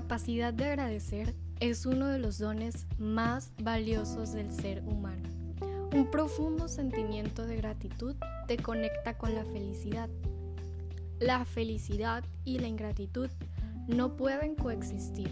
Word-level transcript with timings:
capacidad 0.00 0.54
de 0.54 0.64
agradecer 0.64 1.34
es 1.60 1.84
uno 1.84 2.06
de 2.06 2.18
los 2.18 2.38
dones 2.38 2.86
más 2.96 3.52
valiosos 3.62 4.32
del 4.32 4.50
ser 4.50 4.82
humano. 4.82 5.28
Un 5.92 6.10
profundo 6.10 6.68
sentimiento 6.68 7.46
de 7.46 7.56
gratitud 7.56 8.16
te 8.48 8.56
conecta 8.56 9.18
con 9.18 9.34
la 9.34 9.44
felicidad. 9.44 10.08
La 11.18 11.44
felicidad 11.44 12.24
y 12.46 12.60
la 12.60 12.68
ingratitud 12.68 13.28
no 13.88 14.16
pueden 14.16 14.54
coexistir. 14.54 15.30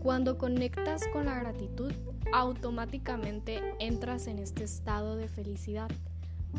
Cuando 0.00 0.38
conectas 0.38 1.02
con 1.12 1.26
la 1.26 1.40
gratitud, 1.40 1.92
automáticamente 2.32 3.60
entras 3.80 4.28
en 4.28 4.38
este 4.38 4.62
estado 4.62 5.16
de 5.16 5.26
felicidad. 5.26 5.90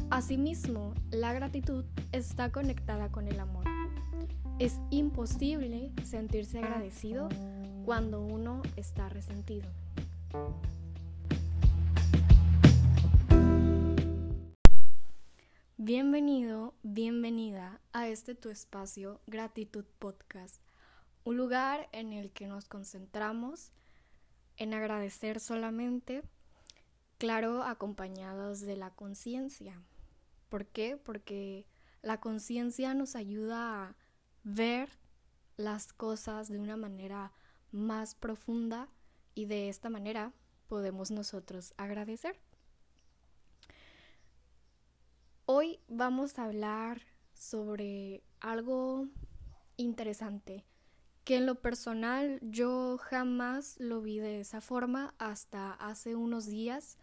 Asimismo, 0.10 0.94
la 1.10 1.32
gratitud 1.32 1.86
está 2.12 2.52
conectada 2.52 3.08
con 3.08 3.30
el 3.30 3.40
amor. 3.40 3.69
Es 4.60 4.78
imposible 4.90 5.94
sentirse 6.04 6.60
agradecido 6.60 7.30
cuando 7.86 8.22
uno 8.22 8.62
está 8.76 9.08
resentido. 9.08 9.72
Bienvenido, 15.78 16.74
bienvenida 16.84 17.80
a 17.94 18.10
este 18.10 18.36
tu 18.36 18.50
espacio 18.50 19.22
Gratitud 19.28 19.86
Podcast, 19.98 20.62
un 21.24 21.38
lugar 21.38 21.88
en 21.94 22.12
el 22.12 22.32
que 22.32 22.48
nos 22.48 22.66
concentramos 22.66 23.72
en 24.58 24.74
agradecer 24.74 25.40
solamente, 25.40 26.22
claro, 27.18 27.64
acompañados 27.64 28.60
de 28.60 28.76
la 28.76 28.90
conciencia. 28.90 29.82
¿Por 30.50 30.66
qué? 30.66 30.98
Porque 30.98 31.66
la 32.02 32.20
conciencia 32.20 32.94
nos 32.94 33.16
ayuda 33.16 33.86
a 33.86 33.96
ver 34.44 34.90
las 35.58 35.94
cosas 35.94 36.50
de 36.50 36.60
una 36.60 36.78
manera 36.78 37.32
más 37.72 38.16
profunda 38.16 38.90
y 39.36 39.46
de 39.46 39.70
esta 39.70 39.90
manera 39.90 40.34
podemos 40.68 41.12
nosotros 41.12 41.74
agradecer. 41.78 42.40
Hoy 45.46 45.80
vamos 45.88 46.38
a 46.38 46.46
hablar 46.46 47.02
sobre 47.34 48.24
algo 48.40 49.08
interesante 49.78 50.66
que 51.24 51.38
en 51.38 51.46
lo 51.46 51.62
personal 51.62 52.40
yo 52.42 52.98
jamás 52.98 53.76
lo 53.80 54.02
vi 54.02 54.20
de 54.20 54.40
esa 54.40 54.62
forma 54.62 55.14
hasta 55.20 55.74
hace 55.74 56.16
unos 56.16 56.48
días. 56.48 56.98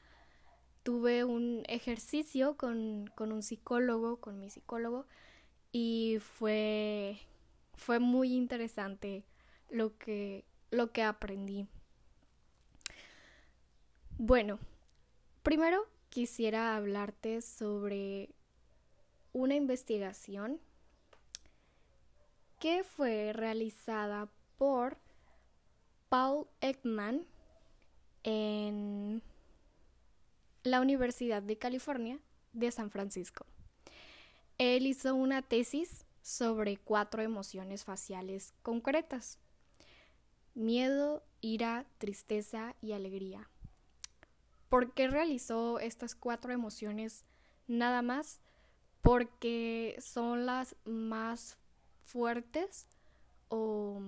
Tuve 0.82 1.24
un 1.24 1.62
ejercicio 1.68 2.56
con, 2.56 3.06
con 3.14 3.30
un 3.30 3.42
psicólogo, 3.42 4.20
con 4.20 4.40
mi 4.40 4.50
psicólogo, 4.50 5.06
y 5.78 6.20
fue, 6.20 7.18
fue 7.74 7.98
muy 7.98 8.34
interesante 8.34 9.26
lo 9.68 9.98
que, 9.98 10.46
lo 10.70 10.90
que 10.90 11.02
aprendí. 11.02 11.68
Bueno, 14.16 14.58
primero 15.42 15.86
quisiera 16.08 16.76
hablarte 16.76 17.42
sobre 17.42 18.30
una 19.34 19.54
investigación 19.54 20.62
que 22.58 22.82
fue 22.82 23.34
realizada 23.34 24.30
por 24.56 24.96
Paul 26.08 26.46
Ekman 26.62 27.26
en 28.22 29.20
la 30.62 30.80
Universidad 30.80 31.42
de 31.42 31.58
California 31.58 32.18
de 32.54 32.70
San 32.72 32.90
Francisco. 32.90 33.44
Él 34.58 34.86
hizo 34.86 35.14
una 35.14 35.42
tesis 35.42 36.06
sobre 36.22 36.76
cuatro 36.78 37.22
emociones 37.22 37.84
faciales 37.84 38.54
concretas. 38.62 39.38
Miedo, 40.54 41.22
ira, 41.40 41.86
tristeza 41.98 42.74
y 42.80 42.92
alegría. 42.92 43.48
¿Por 44.68 44.92
qué 44.92 45.08
realizó 45.08 45.78
estas 45.78 46.14
cuatro 46.14 46.52
emociones 46.52 47.24
nada 47.68 48.02
más? 48.02 48.40
Porque 49.02 49.96
son 50.00 50.46
las 50.46 50.74
más 50.84 51.58
fuertes 52.04 52.86
o... 53.48 54.00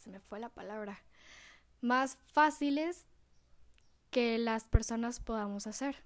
se 0.00 0.10
me 0.10 0.20
fue 0.20 0.40
la 0.40 0.48
palabra. 0.48 1.02
Más 1.80 2.18
fáciles 2.32 3.04
que 4.10 4.38
las 4.38 4.64
personas 4.64 5.20
podamos 5.20 5.66
hacer. 5.66 5.96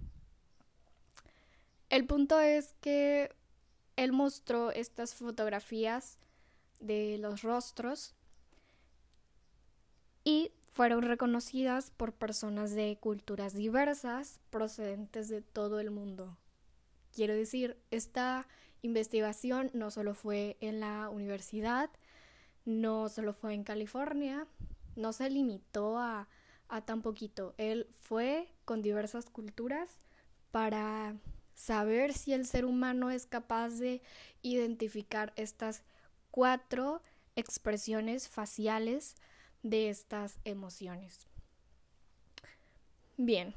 El 1.91 2.07
punto 2.07 2.39
es 2.39 2.75
que 2.81 3.35
él 3.97 4.13
mostró 4.13 4.71
estas 4.71 5.15
fotografías 5.15 6.17
de 6.79 7.19
los 7.19 7.43
rostros 7.43 8.15
y 10.23 10.53
fueron 10.73 11.03
reconocidas 11.03 11.91
por 11.91 12.13
personas 12.13 12.75
de 12.75 12.97
culturas 13.01 13.55
diversas 13.55 14.39
procedentes 14.51 15.29
de 15.29 15.43
todo 15.43 15.81
el 15.81 15.91
mundo. 15.91 16.39
Quiero 17.13 17.35
decir, 17.35 17.77
esta 17.91 18.47
investigación 18.83 19.71
no 19.75 19.91
solo 19.91 20.15
fue 20.15 20.57
en 20.61 20.79
la 20.79 21.09
universidad, 21.09 21.91
no 22.65 23.09
solo 23.09 23.35
fue 23.35 23.53
en 23.53 23.65
California, 23.65 24.47
no 24.95 25.13
se 25.13 25.29
limitó 25.29 25.99
a, 25.99 26.29
a 26.69 26.85
tan 26.85 27.03
poquito. 27.03 27.53
Él 27.59 27.89
fue 27.99 28.49
con 28.65 28.81
diversas 28.81 29.29
culturas 29.29 29.99
para 30.53 31.17
saber 31.61 32.15
si 32.15 32.33
el 32.33 32.47
ser 32.47 32.65
humano 32.65 33.11
es 33.11 33.27
capaz 33.27 33.79
de 33.79 34.01
identificar 34.41 35.33
estas 35.37 35.83
cuatro 36.31 37.03
expresiones 37.37 38.29
faciales 38.29 39.15
de 39.63 39.91
estas 39.91 40.39
emociones. 40.45 41.27
Bien, 43.19 43.55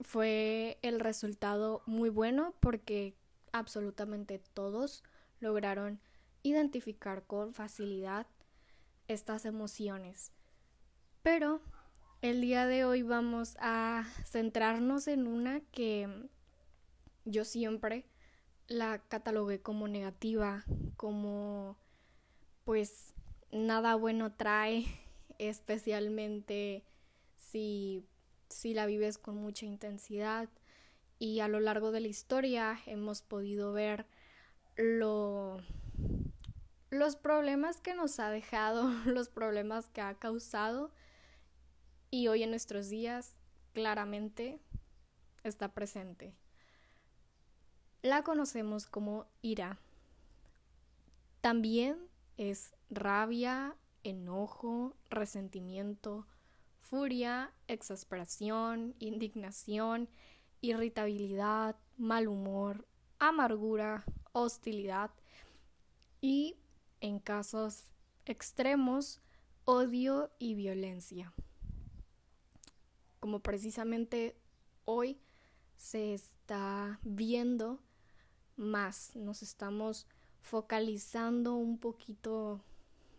fue 0.00 0.78
el 0.80 1.00
resultado 1.00 1.82
muy 1.84 2.08
bueno 2.08 2.54
porque 2.60 3.14
absolutamente 3.52 4.38
todos 4.54 5.04
lograron 5.38 6.00
identificar 6.42 7.24
con 7.26 7.52
facilidad 7.52 8.26
estas 9.06 9.44
emociones. 9.44 10.32
Pero 11.22 11.60
el 12.22 12.40
día 12.40 12.66
de 12.66 12.86
hoy 12.86 13.02
vamos 13.02 13.54
a 13.60 14.04
centrarnos 14.24 15.08
en 15.08 15.26
una 15.26 15.60
que 15.60 16.08
yo 17.24 17.44
siempre 17.44 18.04
la 18.66 18.98
catalogué 19.08 19.60
como 19.60 19.88
negativa, 19.88 20.64
como 20.96 21.76
pues 22.64 23.14
nada 23.52 23.94
bueno 23.94 24.32
trae, 24.32 24.86
especialmente 25.38 26.84
si, 27.36 28.06
si 28.48 28.74
la 28.74 28.86
vives 28.86 29.18
con 29.18 29.36
mucha 29.36 29.66
intensidad. 29.66 30.48
Y 31.18 31.40
a 31.40 31.48
lo 31.48 31.60
largo 31.60 31.92
de 31.92 32.00
la 32.00 32.08
historia 32.08 32.80
hemos 32.86 33.22
podido 33.22 33.72
ver 33.72 34.06
lo, 34.76 35.58
los 36.90 37.16
problemas 37.16 37.80
que 37.80 37.94
nos 37.94 38.18
ha 38.18 38.30
dejado, 38.30 38.88
los 39.06 39.28
problemas 39.28 39.88
que 39.88 40.00
ha 40.00 40.14
causado. 40.14 40.92
Y 42.10 42.28
hoy 42.28 42.42
en 42.42 42.50
nuestros 42.50 42.88
días 42.88 43.36
claramente 43.72 44.60
está 45.42 45.74
presente 45.74 46.34
la 48.04 48.22
conocemos 48.22 48.86
como 48.86 49.24
ira. 49.40 49.78
También 51.40 51.96
es 52.36 52.74
rabia, 52.90 53.76
enojo, 54.02 54.94
resentimiento, 55.08 56.26
furia, 56.82 57.50
exasperación, 57.66 58.94
indignación, 58.98 60.10
irritabilidad, 60.60 61.76
mal 61.96 62.28
humor, 62.28 62.86
amargura, 63.18 64.04
hostilidad 64.32 65.10
y, 66.20 66.58
en 67.00 67.18
casos 67.18 67.84
extremos, 68.26 69.22
odio 69.64 70.30
y 70.38 70.54
violencia. 70.54 71.32
Como 73.18 73.40
precisamente 73.40 74.36
hoy 74.84 75.18
se 75.78 76.12
está 76.12 77.00
viendo 77.02 77.80
más, 78.56 79.14
nos 79.16 79.42
estamos 79.42 80.06
focalizando 80.40 81.54
un 81.54 81.78
poquito 81.78 82.60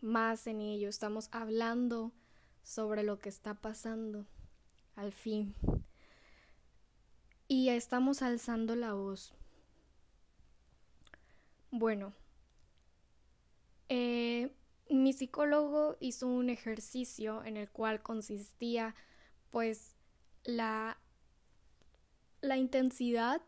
más 0.01 0.47
en 0.47 0.61
ello, 0.61 0.89
estamos 0.89 1.29
hablando 1.31 2.11
sobre 2.63 3.03
lo 3.03 3.19
que 3.19 3.29
está 3.29 3.55
pasando 3.55 4.25
al 4.95 5.11
fin. 5.11 5.55
Y 7.47 7.69
estamos 7.69 8.21
alzando 8.21 8.75
la 8.75 8.93
voz. 8.93 9.33
Bueno, 11.71 12.13
eh, 13.89 14.51
mi 14.89 15.13
psicólogo 15.13 15.97
hizo 15.99 16.27
un 16.27 16.49
ejercicio 16.49 17.43
en 17.43 17.57
el 17.57 17.69
cual 17.69 18.01
consistía 18.01 18.95
pues 19.51 19.95
la, 20.43 20.97
la 22.41 22.57
intensidad 22.57 23.41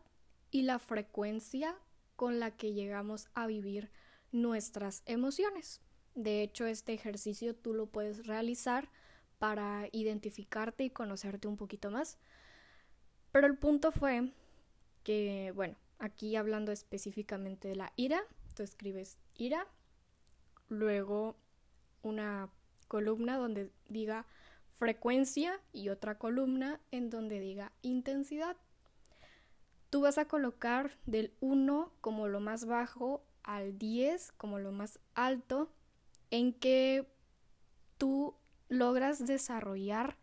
y 0.50 0.62
la 0.62 0.78
frecuencia 0.78 1.76
con 2.16 2.40
la 2.40 2.50
que 2.50 2.72
llegamos 2.72 3.28
a 3.34 3.46
vivir 3.46 3.90
nuestras 4.32 5.02
emociones. 5.06 5.80
De 6.14 6.42
hecho, 6.42 6.66
este 6.66 6.92
ejercicio 6.92 7.54
tú 7.54 7.74
lo 7.74 7.86
puedes 7.86 8.26
realizar 8.26 8.90
para 9.38 9.88
identificarte 9.92 10.84
y 10.84 10.90
conocerte 10.90 11.48
un 11.48 11.56
poquito 11.56 11.90
más. 11.90 12.18
Pero 13.30 13.46
el 13.46 13.56
punto 13.56 13.92
fue 13.92 14.32
que, 15.04 15.52
bueno, 15.54 15.76
aquí 15.98 16.34
hablando 16.36 16.72
específicamente 16.72 17.68
de 17.68 17.76
la 17.76 17.92
ira, 17.96 18.20
tú 18.54 18.62
escribes 18.62 19.18
ira, 19.36 19.66
luego 20.68 21.36
una 22.02 22.50
columna 22.88 23.36
donde 23.36 23.70
diga 23.88 24.26
frecuencia 24.78 25.60
y 25.72 25.88
otra 25.88 26.18
columna 26.18 26.80
en 26.90 27.10
donde 27.10 27.40
diga 27.40 27.72
intensidad. 27.82 28.56
Tú 29.90 30.02
vas 30.02 30.18
a 30.18 30.26
colocar 30.26 30.96
del 31.06 31.32
1 31.40 31.92
como 32.00 32.28
lo 32.28 32.40
más 32.40 32.66
bajo 32.66 33.22
al 33.42 33.78
10 33.78 34.32
como 34.32 34.58
lo 34.58 34.72
más 34.72 34.98
alto 35.14 35.70
en 36.30 36.52
que 36.52 37.06
tú 37.96 38.34
logras 38.68 39.26
desarrollar 39.26 40.16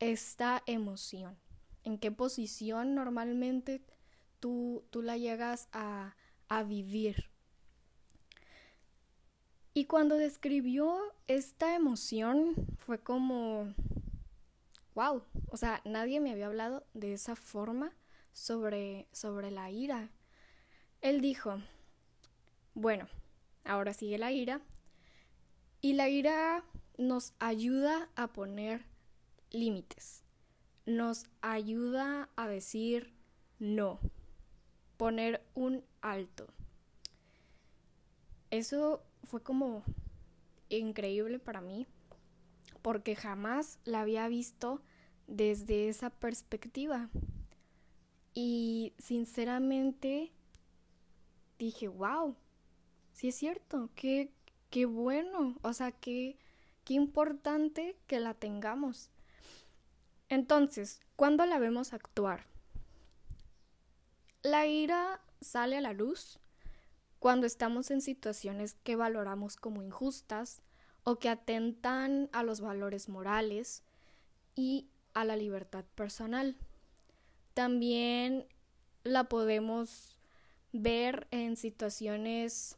esta 0.00 0.62
emoción. 0.66 1.36
En 1.84 1.98
qué 1.98 2.10
posición 2.10 2.94
normalmente 2.94 3.80
tú, 4.40 4.84
tú 4.90 5.02
la 5.02 5.16
llegas 5.16 5.68
a, 5.72 6.16
a 6.48 6.62
vivir. 6.64 7.30
Y 9.72 9.84
cuando 9.84 10.16
describió 10.16 10.98
esta 11.28 11.76
emoción 11.76 12.54
fue 12.78 12.98
como, 12.98 13.74
wow, 14.94 15.22
o 15.50 15.56
sea, 15.56 15.82
nadie 15.84 16.18
me 16.18 16.32
había 16.32 16.46
hablado 16.46 16.84
de 16.94 17.12
esa 17.12 17.36
forma 17.36 17.92
sobre, 18.36 19.08
sobre 19.12 19.50
la 19.50 19.70
ira. 19.70 20.10
Él 21.00 21.22
dijo, 21.22 21.58
bueno, 22.74 23.08
ahora 23.64 23.94
sigue 23.94 24.18
la 24.18 24.30
ira. 24.30 24.60
Y 25.80 25.94
la 25.94 26.10
ira 26.10 26.62
nos 26.98 27.32
ayuda 27.38 28.10
a 28.14 28.28
poner 28.34 28.84
límites. 29.50 30.22
Nos 30.84 31.24
ayuda 31.40 32.28
a 32.36 32.46
decir 32.46 33.14
no. 33.58 33.98
Poner 34.98 35.42
un 35.54 35.82
alto. 36.02 36.46
Eso 38.50 39.02
fue 39.24 39.42
como 39.42 39.82
increíble 40.68 41.38
para 41.38 41.62
mí 41.62 41.86
porque 42.82 43.16
jamás 43.16 43.78
la 43.84 44.02
había 44.02 44.28
visto 44.28 44.82
desde 45.26 45.88
esa 45.88 46.10
perspectiva. 46.10 47.08
Y 48.38 48.92
sinceramente 48.98 50.30
dije, 51.58 51.88
wow, 51.88 52.36
sí 53.14 53.28
es 53.28 53.34
cierto, 53.34 53.88
qué, 53.94 54.30
qué 54.68 54.84
bueno, 54.84 55.56
o 55.62 55.72
sea, 55.72 55.90
qué, 55.90 56.36
qué 56.84 56.92
importante 56.92 57.96
que 58.06 58.20
la 58.20 58.34
tengamos. 58.34 59.08
Entonces, 60.28 61.00
¿cuándo 61.16 61.46
la 61.46 61.58
vemos 61.58 61.94
actuar? 61.94 62.44
La 64.42 64.66
ira 64.66 65.22
sale 65.40 65.78
a 65.78 65.80
la 65.80 65.94
luz 65.94 66.38
cuando 67.18 67.46
estamos 67.46 67.90
en 67.90 68.02
situaciones 68.02 68.74
que 68.84 68.96
valoramos 68.96 69.56
como 69.56 69.82
injustas 69.82 70.60
o 71.04 71.18
que 71.18 71.30
atentan 71.30 72.28
a 72.32 72.42
los 72.42 72.60
valores 72.60 73.08
morales 73.08 73.82
y 74.54 74.90
a 75.14 75.24
la 75.24 75.36
libertad 75.36 75.86
personal. 75.94 76.58
También 77.56 78.46
la 79.02 79.30
podemos 79.30 80.18
ver 80.74 81.26
en 81.30 81.56
situaciones 81.56 82.76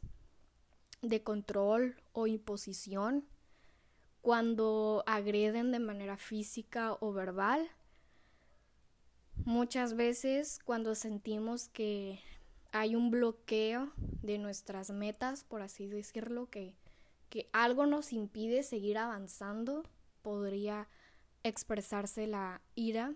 de 1.01 1.21
control 1.21 2.01
o 2.13 2.27
imposición 2.27 3.27
cuando 4.21 5.03
agreden 5.05 5.73
de 5.73 5.79
manera 5.79 6.15
física 6.15 6.95
o 7.01 7.11
verbal. 7.11 7.69
Muchas 9.43 9.95
veces 9.95 10.59
cuando 10.63 10.95
sentimos 10.95 11.67
que 11.67 12.21
hay 12.71 12.95
un 12.95 13.11
bloqueo 13.11 13.91
de 13.97 14.37
nuestras 14.37 14.91
metas, 14.91 15.43
por 15.43 15.61
así 15.61 15.87
decirlo, 15.87 16.49
que, 16.49 16.77
que 17.29 17.49
algo 17.51 17.85
nos 17.85 18.13
impide 18.13 18.63
seguir 18.63 18.97
avanzando, 18.97 19.83
podría 20.21 20.87
expresarse 21.43 22.27
la 22.27 22.61
ira 22.75 23.13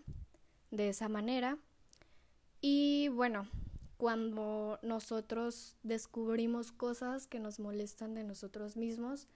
de 0.74 0.90
esa 0.90 1.08
manera. 1.08 1.58
Y 2.60 3.10
bueno, 3.10 3.48
cuando 3.98 4.80
nosotros 4.82 5.76
descubrimos 5.84 6.72
cosas 6.72 7.28
que 7.28 7.40
nos 7.40 7.60
molestan 7.60 8.16
de 8.16 8.24
nosotros 8.24 8.76
mismos 8.76 9.28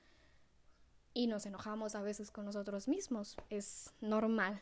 y 1.14 1.28
nos 1.28 1.46
enojamos 1.46 1.96
a 1.96 2.02
veces 2.02 2.32
con 2.32 2.46
nosotros 2.46 2.88
mismos, 2.88 3.38
es 3.50 3.94
normal. 4.02 4.60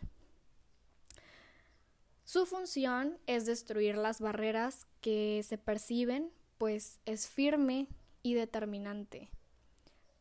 Su 2.25 2.45
función 2.45 3.18
es 3.25 3.45
destruir 3.45 3.98
las 3.98 4.19
barreras 4.19 4.86
que 5.00 5.44
se 5.48 5.57
perciben, 5.57 6.31
pues 6.57 7.00
es 7.06 7.27
firme 7.27 7.88
y 8.22 8.33
determinante. 8.33 9.30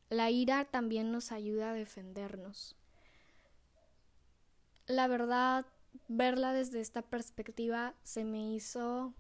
La 0.08 0.30
ira 0.30 0.66
también 0.66 1.10
nos 1.10 1.32
ayuda 1.32 1.70
a 1.70 1.74
defendernos. 1.74 2.76
La 4.86 5.08
verdad, 5.08 5.64
verla 6.08 6.52
desde 6.52 6.80
esta 6.80 7.02
perspectiva 7.02 7.94
se 8.02 8.24
me 8.24 8.52
hizo 8.52 9.14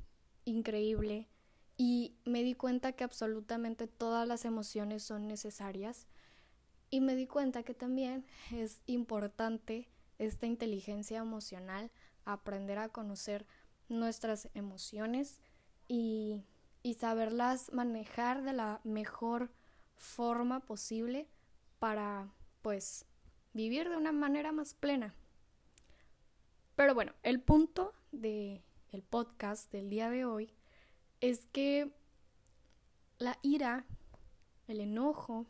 increíble 0.44 1.28
y 1.76 2.14
me 2.24 2.42
di 2.42 2.54
cuenta 2.54 2.92
que 2.92 3.04
absolutamente 3.04 3.86
todas 3.86 4.28
las 4.28 4.44
emociones 4.44 5.02
son 5.02 5.26
necesarias 5.26 6.06
y 6.90 7.00
me 7.00 7.16
di 7.16 7.26
cuenta 7.26 7.62
que 7.62 7.74
también 7.74 8.24
es 8.52 8.80
importante 8.86 9.88
esta 10.18 10.46
inteligencia 10.46 11.18
emocional 11.18 11.90
aprender 12.24 12.78
a 12.78 12.88
conocer 12.88 13.46
nuestras 13.88 14.48
emociones 14.54 15.40
y, 15.88 16.44
y 16.82 16.94
saberlas 16.94 17.72
manejar 17.72 18.42
de 18.42 18.52
la 18.52 18.80
mejor 18.84 19.50
forma 19.96 20.60
posible 20.60 21.28
para 21.78 22.32
pues 22.62 23.06
vivir 23.52 23.88
de 23.88 23.96
una 23.96 24.12
manera 24.12 24.52
más 24.52 24.74
plena. 24.74 25.14
Pero 26.76 26.94
bueno, 26.94 27.12
el 27.22 27.40
punto 27.40 27.92
de 28.10 28.62
el 28.90 29.02
podcast 29.02 29.70
del 29.70 29.90
día 29.90 30.10
de 30.10 30.24
hoy 30.24 30.52
es 31.20 31.46
que 31.46 31.92
la 33.18 33.38
ira, 33.42 33.86
el 34.66 34.80
enojo, 34.80 35.46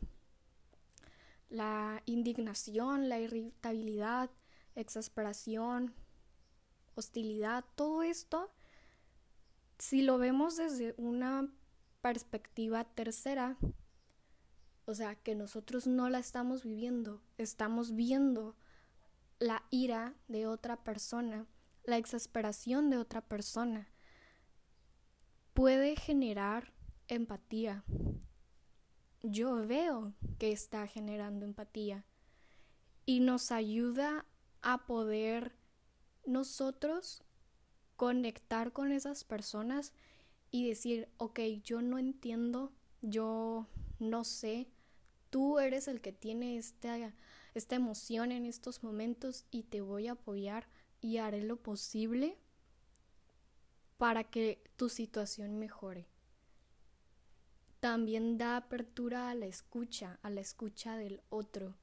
la 1.49 2.01
indignación, 2.05 3.09
la 3.09 3.19
irritabilidad, 3.19 4.29
exasperación, 4.75 5.93
hostilidad, 6.95 7.65
todo 7.75 8.03
esto, 8.03 8.51
si 9.79 10.01
lo 10.01 10.17
vemos 10.17 10.57
desde 10.57 10.93
una 10.97 11.49
perspectiva 12.01 12.83
tercera, 12.83 13.57
o 14.85 14.93
sea, 14.93 15.15
que 15.15 15.33
nosotros 15.33 15.87
no 15.87 16.09
la 16.09 16.19
estamos 16.19 16.63
viviendo, 16.63 17.21
estamos 17.37 17.95
viendo 17.95 18.55
la 19.39 19.63
ira 19.69 20.15
de 20.27 20.47
otra 20.47 20.83
persona, 20.83 21.47
la 21.83 21.97
exasperación 21.97 22.89
de 22.89 22.97
otra 22.97 23.21
persona 23.21 23.89
puede 25.53 25.95
generar 25.95 26.73
empatía. 27.07 27.83
Yo 29.21 29.65
veo 29.65 30.13
que 30.37 30.51
está 30.51 30.87
generando 30.87 31.45
empatía 31.45 32.05
y 33.05 33.19
nos 33.19 33.51
ayuda 33.51 34.25
a 34.61 34.85
poder 34.85 35.55
nosotros 36.25 37.23
conectar 37.95 38.73
con 38.73 38.91
esas 38.91 39.23
personas 39.23 39.93
y 40.51 40.67
decir, 40.67 41.09
ok, 41.17 41.39
yo 41.63 41.81
no 41.81 41.97
entiendo, 41.97 42.73
yo 43.01 43.67
no 43.99 44.23
sé, 44.23 44.67
tú 45.29 45.59
eres 45.59 45.87
el 45.87 46.01
que 46.01 46.11
tiene 46.11 46.57
esta, 46.57 47.13
esta 47.55 47.75
emoción 47.75 48.31
en 48.31 48.45
estos 48.45 48.83
momentos 48.83 49.45
y 49.49 49.63
te 49.63 49.81
voy 49.81 50.07
a 50.07 50.11
apoyar 50.11 50.67
y 51.01 51.17
haré 51.17 51.41
lo 51.41 51.57
posible 51.57 52.37
para 53.97 54.25
que 54.25 54.61
tu 54.75 54.89
situación 54.89 55.57
mejore. 55.57 56.05
También 57.79 58.37
da 58.37 58.57
apertura 58.57 59.29
a 59.29 59.35
la 59.35 59.45
escucha, 59.45 60.19
a 60.21 60.29
la 60.29 60.41
escucha 60.41 60.97
del 60.97 61.21
otro. 61.29 61.75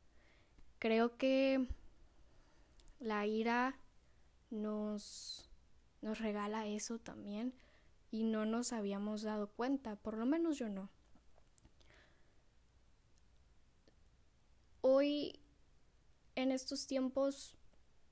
Creo 0.78 1.16
que 1.16 1.66
la 3.00 3.26
ira 3.26 3.78
nos, 4.50 5.48
nos 6.02 6.18
regala 6.18 6.66
eso 6.66 6.98
también 6.98 7.54
y 8.10 8.24
no 8.24 8.44
nos 8.44 8.74
habíamos 8.74 9.22
dado 9.22 9.48
cuenta, 9.48 9.96
por 9.96 10.18
lo 10.18 10.26
menos 10.26 10.58
yo 10.58 10.68
no. 10.68 10.90
Hoy, 14.82 15.38
en 16.34 16.52
estos 16.52 16.86
tiempos, 16.86 17.56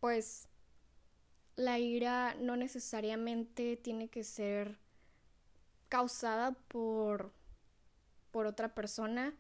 pues 0.01 0.49
la 1.57 1.79
ira 1.79 2.35
no 2.35 2.57
necesariamente 2.57 3.77
tiene 3.77 4.09
que 4.09 4.25
ser 4.25 4.79
causada 5.89 6.53
por, 6.69 7.33
por 8.31 8.47
otra 8.47 8.75
persona 8.75 9.35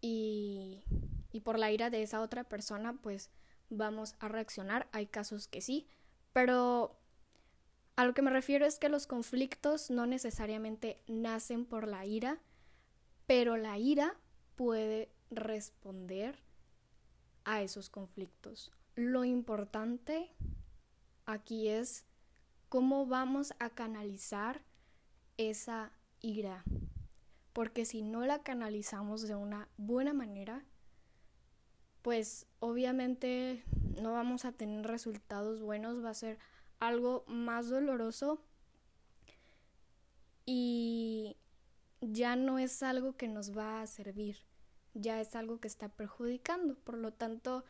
y, 0.00 0.84
y 1.32 1.40
por 1.40 1.58
la 1.58 1.72
ira 1.72 1.90
de 1.90 2.02
esa 2.02 2.20
otra 2.20 2.44
persona, 2.44 2.92
pues 3.02 3.30
vamos 3.70 4.14
a 4.20 4.28
reaccionar. 4.28 4.88
Hay 4.92 5.06
casos 5.06 5.48
que 5.48 5.60
sí, 5.60 5.88
pero 6.32 6.96
a 7.96 8.04
lo 8.04 8.14
que 8.14 8.22
me 8.22 8.30
refiero 8.30 8.66
es 8.66 8.78
que 8.78 8.88
los 8.88 9.06
conflictos 9.06 9.90
no 9.90 10.06
necesariamente 10.06 11.02
nacen 11.06 11.64
por 11.64 11.88
la 11.88 12.04
ira, 12.04 12.38
pero 13.26 13.56
la 13.56 13.78
ira 13.78 14.16
puede 14.56 15.10
responder 15.30 16.43
esos 17.62 17.90
conflictos. 17.90 18.72
Lo 18.94 19.24
importante 19.24 20.30
aquí 21.26 21.68
es 21.68 22.04
cómo 22.68 23.06
vamos 23.06 23.54
a 23.58 23.70
canalizar 23.70 24.62
esa 25.36 25.92
ira. 26.20 26.64
Porque 27.52 27.84
si 27.84 28.02
no 28.02 28.24
la 28.26 28.42
canalizamos 28.42 29.22
de 29.22 29.36
una 29.36 29.68
buena 29.76 30.12
manera, 30.12 30.64
pues 32.02 32.46
obviamente 32.58 33.64
no 34.00 34.12
vamos 34.12 34.44
a 34.44 34.52
tener 34.52 34.86
resultados 34.86 35.62
buenos, 35.62 36.04
va 36.04 36.10
a 36.10 36.14
ser 36.14 36.38
algo 36.80 37.24
más 37.28 37.68
doloroso 37.68 38.42
y 40.44 41.36
ya 42.00 42.36
no 42.36 42.58
es 42.58 42.82
algo 42.82 43.16
que 43.16 43.28
nos 43.28 43.56
va 43.56 43.80
a 43.80 43.86
servir, 43.86 44.36
ya 44.94 45.20
es 45.20 45.34
algo 45.36 45.60
que 45.60 45.68
está 45.68 45.88
perjudicando. 45.88 46.76
Por 46.76 46.96
lo 46.96 47.12
tanto, 47.12 47.64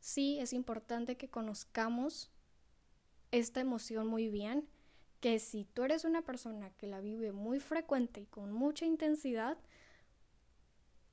sí 0.00 0.38
es 0.40 0.52
importante 0.52 1.16
que 1.16 1.28
conozcamos 1.28 2.30
esta 3.30 3.60
emoción 3.60 4.06
muy 4.06 4.28
bien, 4.28 4.68
que 5.20 5.38
si 5.38 5.64
tú 5.64 5.82
eres 5.84 6.04
una 6.04 6.22
persona 6.22 6.70
que 6.70 6.86
la 6.86 7.00
vive 7.00 7.32
muy 7.32 7.60
frecuente 7.60 8.20
y 8.20 8.26
con 8.26 8.52
mucha 8.52 8.84
intensidad, 8.84 9.58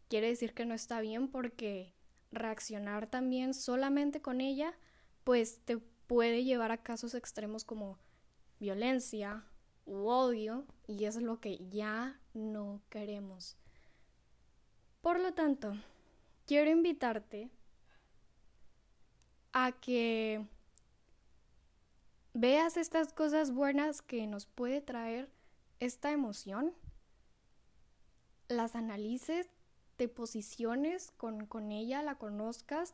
quiere 0.10 0.28
decir 0.28 0.54
que 0.54 0.66
no 0.66 0.74
está 0.74 1.02
bien 1.02 1.30
porque 1.30 1.94
reaccionar 2.32 3.08
también 3.08 3.54
solamente 3.54 4.22
con 4.22 4.42
ella, 4.42 4.78
pues 5.24 5.60
te 5.66 5.78
puede 5.78 6.44
llevar 6.44 6.72
a 6.72 6.84
casos 6.84 7.16
extremos 7.16 7.64
como 7.64 7.98
violencia 8.60 9.46
u 9.86 10.08
odio 10.08 10.66
y 10.88 11.06
es 11.06 11.16
lo 11.16 11.40
que 11.40 11.68
ya 11.70 12.20
no 12.34 12.82
queremos. 12.90 13.58
Por 15.02 15.20
lo 15.20 15.34
tanto, 15.34 15.74
quiero 16.46 16.70
invitarte 16.70 17.50
a 19.54 19.72
que 19.72 20.46
veas 22.34 22.78
estas 22.78 23.14
cosas 23.14 23.52
buenas 23.52 24.02
que 24.02 24.28
nos 24.28 24.46
puede 24.46 24.82
traer 24.82 25.30
esta 25.80 26.12
emoción, 26.12 26.74
las 28.48 28.76
analices, 28.76 29.48
te 29.98 30.08
posiciones 30.08 31.12
con, 31.18 31.46
con 31.46 31.72
ella, 31.72 32.02
la 32.02 32.16
conozcas 32.16 32.94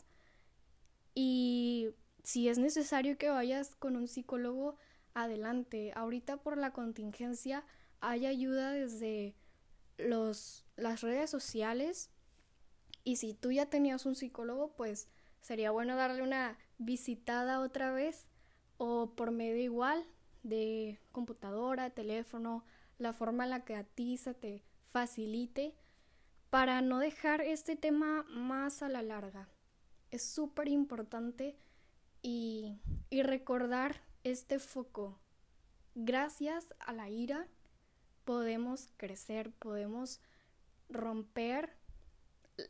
y 1.14 1.90
si 2.24 2.50
es 2.50 2.58
necesario 2.58 3.18
que 3.18 3.30
vayas 3.30 3.76
con 3.76 3.96
un 3.96 4.08
psicólogo, 4.08 4.76
adelante. 5.14 5.94
Ahorita 5.96 6.38
por 6.38 6.58
la 6.58 6.74
contingencia 6.74 7.64
hay 8.02 8.26
ayuda 8.26 8.72
desde 8.72 9.34
los, 9.98 10.67
las 10.78 11.02
redes 11.02 11.30
sociales 11.30 12.10
y 13.04 13.18
si 13.18 13.34
tú 13.34 13.52
ya 13.52 13.66
tenías 13.70 14.06
un 14.06 14.16
psicólogo, 14.16 14.74
pues 14.76 15.10
sería 15.42 15.72
bueno 15.72 15.96
darle 15.96 16.22
una 16.22 16.58
visitada 16.78 17.60
otra 17.60 17.92
vez 17.92 18.28
o 18.78 19.12
por 19.16 19.32
medio 19.32 19.58
igual 19.58 20.06
de 20.44 21.00
computadora, 21.12 21.90
teléfono, 21.90 22.64
la 22.98 23.14
forma 23.14 23.44
en 23.44 23.50
la 23.50 23.66
que 23.66 23.76
a 23.76 23.84
ti 23.84 24.18
se 24.18 24.34
te 24.34 24.64
facilite 24.92 25.76
para 26.50 26.82
no 26.82 27.00
dejar 27.00 27.42
este 27.42 27.76
tema 27.76 28.24
más 28.30 28.82
a 28.82 28.90
la 28.90 29.02
larga. 29.02 29.50
Es 30.12 30.24
súper 30.24 30.70
importante 30.70 31.58
y, 32.22 32.80
y 33.10 33.24
recordar 33.24 34.02
este 34.24 34.60
foco. 34.60 35.20
Gracias 35.96 36.74
a 36.80 36.94
la 36.94 37.10
ira 37.10 37.48
podemos 38.28 38.90
crecer, 38.98 39.54
podemos 39.54 40.20
romper 40.90 41.76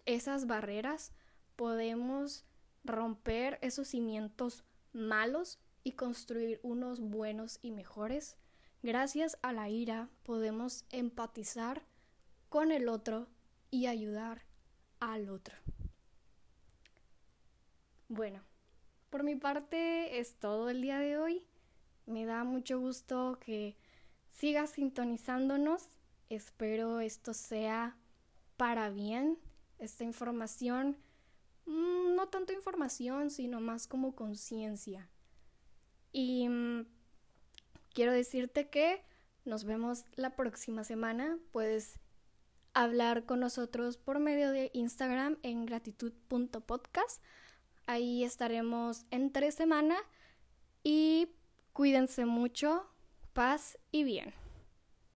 esas 0.06 0.48
barreras, 0.48 1.12
podemos 1.56 2.46
romper 2.84 3.60
esos 3.62 3.90
cimientos 3.90 4.64
malos 4.94 5.60
y 5.84 5.94
construir 5.94 6.60
unos 6.64 7.00
buenos 7.00 7.60
y 7.62 7.72
mejores. 7.72 8.38
Gracias 8.84 9.38
a 9.42 9.54
la 9.54 9.70
ira 9.70 10.10
podemos 10.24 10.86
empatizar 10.92 11.84
con 12.50 12.72
el 12.72 12.90
otro 12.90 13.28
y 13.72 13.88
ayudar 13.88 14.44
al 15.00 15.30
otro. 15.30 15.56
Bueno, 18.10 18.42
por 19.10 19.24
mi 19.24 19.36
parte 19.36 20.20
es 20.20 20.36
todo 20.36 20.70
el 20.70 20.82
día 20.82 21.00
de 21.00 21.18
hoy. 21.18 21.46
Me 22.06 22.26
da 22.26 22.44
mucho 22.44 22.80
gusto 22.80 23.38
que 23.42 23.76
sigas 24.30 24.72
sintonizándonos. 24.72 25.90
Espero 26.30 27.02
esto 27.02 27.34
sea 27.34 27.98
para 28.58 28.90
bien. 28.90 29.40
Esta 29.80 30.04
información, 30.04 30.98
mm, 31.66 32.16
no 32.16 32.28
tanto 32.28 32.54
información, 32.54 33.30
sino 33.30 33.62
más 33.62 33.88
como 33.88 34.16
conciencia 34.16 35.10
y 36.18 36.50
mm, 36.50 36.88
quiero 37.94 38.12
decirte 38.12 38.70
que 38.70 39.04
nos 39.46 39.64
vemos 39.64 40.06
la 40.16 40.36
próxima 40.36 40.84
semana. 40.84 41.38
Puedes 41.52 42.00
hablar 42.74 43.26
con 43.26 43.40
nosotros 43.40 43.98
por 43.98 44.20
medio 44.20 44.52
de 44.52 44.72
Instagram 44.74 45.38
en 45.44 45.66
gratitud.podcast. 45.66 47.22
Ahí 47.86 48.24
estaremos 48.24 49.06
entre 49.12 49.52
semana 49.52 49.96
y 50.84 51.30
cuídense 51.74 52.26
mucho, 52.26 52.86
paz 53.34 53.78
y 53.92 54.04
bien. 54.04 54.47